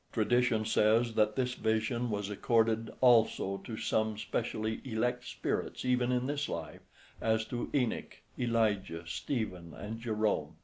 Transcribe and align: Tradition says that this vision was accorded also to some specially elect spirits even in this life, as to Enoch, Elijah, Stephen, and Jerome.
Tradition 0.11 0.65
says 0.65 1.13
that 1.13 1.35
this 1.35 1.53
vision 1.53 2.09
was 2.09 2.31
accorded 2.31 2.89
also 3.01 3.57
to 3.63 3.77
some 3.77 4.17
specially 4.17 4.81
elect 4.83 5.25
spirits 5.27 5.85
even 5.85 6.11
in 6.11 6.25
this 6.25 6.49
life, 6.49 6.81
as 7.21 7.45
to 7.45 7.69
Enoch, 7.71 8.17
Elijah, 8.39 9.03
Stephen, 9.05 9.75
and 9.75 9.99
Jerome. 9.99 10.55